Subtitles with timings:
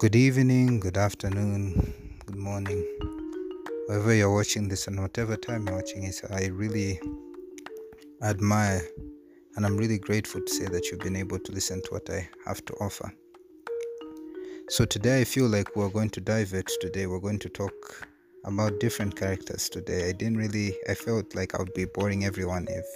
[0.00, 1.92] Good evening, good afternoon,
[2.24, 2.86] good morning,
[3.88, 6.20] wherever you're watching this and whatever time you're watching it.
[6.30, 7.00] I really
[8.22, 8.80] admire
[9.56, 12.28] and I'm really grateful to say that you've been able to listen to what I
[12.46, 13.12] have to offer.
[14.68, 17.08] So, today I feel like we're going to divert today.
[17.08, 18.06] We're going to talk
[18.44, 20.08] about different characters today.
[20.08, 22.86] I didn't really, I felt like I would be boring everyone if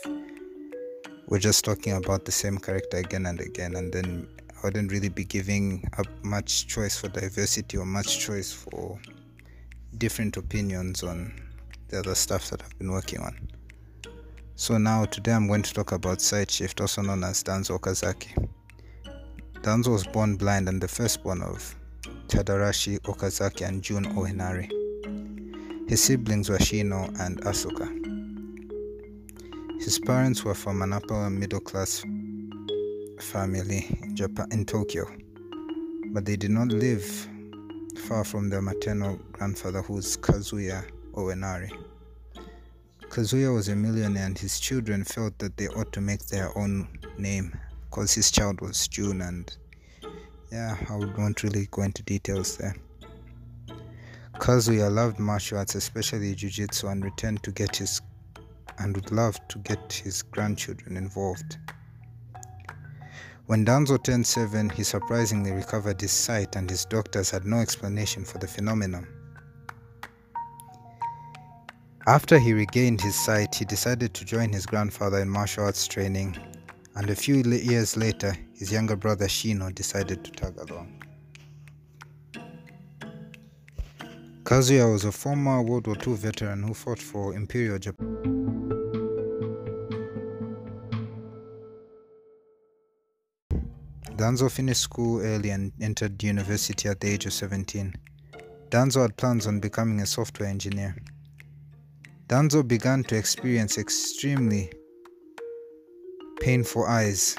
[1.27, 4.29] we're just talking about the same character again and again, and then
[4.65, 8.99] wouldn't really be giving up much choice for diversity or much choice for
[9.99, 11.33] different opinions on
[11.89, 13.37] the other stuff that I've been working on.
[14.55, 18.49] So now today I'm going to talk about Side Shift, also known as Danzo Okazaki.
[19.63, 21.75] Danzo was born blind and the firstborn of
[22.29, 24.71] Tadarashi Okazaki and Jun Oenari.
[25.89, 27.89] His siblings were Shino and Asuka.
[29.83, 32.05] His parents were from an upper middle class
[33.33, 35.07] family in Japan in Tokyo,
[36.13, 37.03] but they did not live
[38.07, 41.71] far from their maternal grandfather who was Kazuya Oenari.
[43.09, 46.87] Kazuya was a millionaire and his children felt that they ought to make their own
[47.17, 49.57] name because his child was Jun and
[50.51, 52.77] yeah, I won't really go into details there.
[54.35, 58.03] Kazuya loved martial arts, especially jiu-jitsu, and returned to get his
[58.79, 61.57] and would love to get his grandchildren involved.
[63.47, 68.25] When Danzo turned seven, he surprisingly recovered his sight, and his doctors had no explanation
[68.25, 69.07] for the phenomenon.
[72.07, 76.37] After he regained his sight, he decided to join his grandfather in martial arts training,
[76.95, 81.03] and a few years later, his younger brother Shino decided to tag along.
[84.45, 88.22] Kazuya was a former World War II veteran who fought for Imperial Japan.
[94.23, 97.93] Danzo finished school early and entered university at the age of 17.
[98.71, 100.95] Danzo had plans on becoming a software engineer.
[102.29, 104.71] Danzo began to experience extremely
[106.39, 107.37] painful eyes,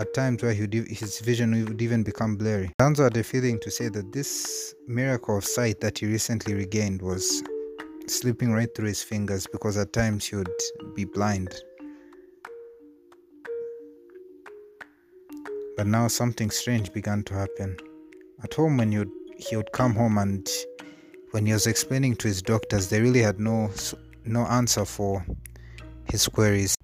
[0.00, 2.72] at times where his vision would even become blurry.
[2.80, 7.00] Danzo had a feeling to say that this miracle of sight that he recently regained
[7.00, 7.44] was
[8.08, 10.50] slipping right through his fingers because at times he would
[10.96, 11.54] be blind
[15.76, 17.76] But now something strange began to happen.
[18.42, 20.48] At home, when he would, he would come home and
[21.32, 23.70] when he was explaining to his doctors, they really had no
[24.24, 25.24] no answer for
[26.10, 26.74] his queries.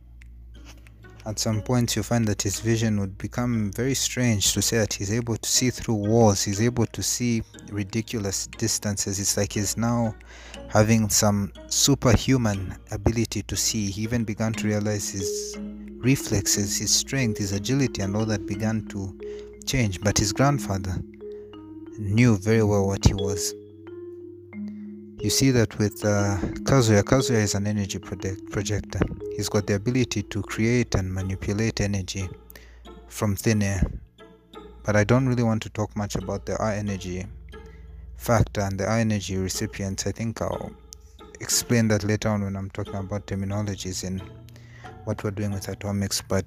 [1.24, 4.92] At some point, you find that his vision would become very strange to say that
[4.92, 9.20] he's able to see through walls, he's able to see ridiculous distances.
[9.20, 10.16] It's like he's now
[10.68, 13.90] having some superhuman ability to see.
[13.90, 15.56] He even began to realize his
[16.02, 19.18] reflexes, his strength, his agility, and all that began to
[19.66, 20.00] change.
[20.00, 20.96] But his grandfather
[21.98, 23.54] knew very well what he was.
[25.22, 27.02] You see that with uh, Kazuya.
[27.04, 29.00] Kazuya is an energy project- projector.
[29.36, 32.28] He's got the ability to create and manipulate energy
[33.08, 33.82] from thin air.
[34.84, 37.24] But I don't really want to talk much about the eye energy
[38.16, 40.06] factor and the eye energy recipients.
[40.08, 40.72] I think I'll
[41.40, 44.20] explain that later on when I'm talking about terminologies in
[45.04, 46.20] what we're doing with atomics.
[46.20, 46.44] But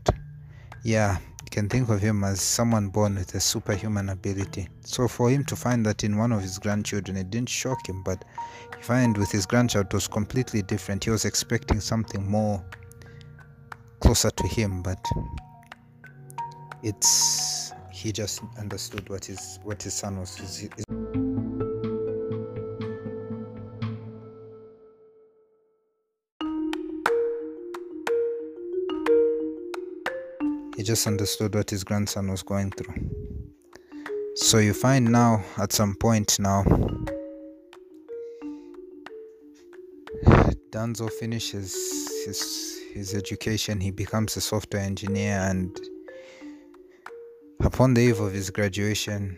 [0.83, 4.67] yeah, you can think of him as someone born with a superhuman ability.
[4.81, 8.03] So for him to find that in one of his grandchildren, it didn't shock him,
[8.03, 8.23] but
[8.77, 11.03] he find with his grandchild was completely different.
[11.03, 12.63] He was expecting something more
[13.99, 15.03] closer to him, but
[16.83, 20.35] it's he just understood what his what his son was.
[20.37, 21.24] His, his
[30.85, 32.93] just understood what his grandson was going through.
[34.35, 36.63] So you find now, at some point now,
[40.69, 41.73] Danzo finishes
[42.25, 43.79] his his education.
[43.79, 45.77] He becomes a software engineer, and
[47.61, 49.37] upon the eve of his graduation,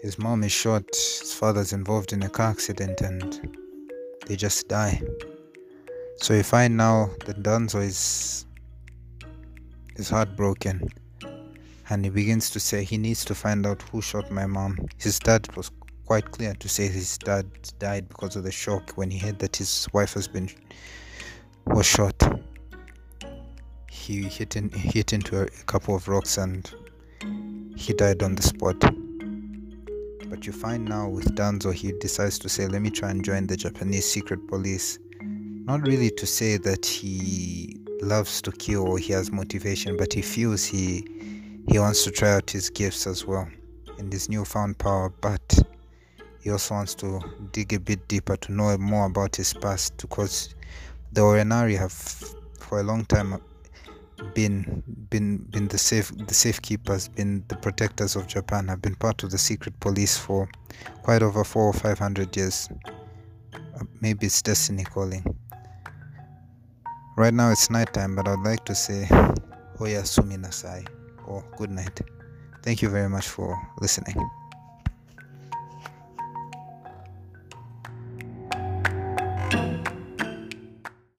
[0.00, 0.86] his mom is shot.
[0.94, 3.58] His father's involved in a car accident, and
[4.26, 5.02] they just die.
[6.18, 8.46] So you find now that Danzo is
[9.96, 10.88] is heartbroken
[11.88, 14.78] and he begins to say he needs to find out who shot my mom.
[14.98, 15.70] His dad was
[16.04, 17.46] quite clear to say his dad
[17.78, 20.48] died because of the shock when he heard that his wife has been
[21.66, 22.14] was shot.
[23.90, 26.70] He hit in, hit into a couple of rocks and
[27.76, 28.78] he died on the spot.
[30.28, 33.46] But you find now with Danzo, he decides to say, "Let me try and join
[33.46, 39.12] the Japanese secret police." Not really to say that he loves to kill or he
[39.12, 41.06] has motivation, but he feels he
[41.68, 43.48] he wants to try out his gifts as well.
[43.98, 45.58] in his newfound power, but
[46.40, 47.20] he also wants to
[47.52, 50.54] dig a bit deeper to know more about his past because
[51.12, 51.92] the Orenari have
[52.60, 53.40] for a long time
[54.34, 59.22] been been been the safe the safekeepers, been the protectors of Japan, have been part
[59.22, 60.48] of the secret police for
[61.02, 62.68] quite over four or five hundred years.
[63.54, 65.35] Uh, maybe it's destiny calling.
[67.16, 69.08] Right now it's nighttime, but I'd like to say
[69.78, 70.86] Hoya Sumi Nasai
[71.26, 72.02] or good night.
[72.62, 74.16] Thank you very much for listening.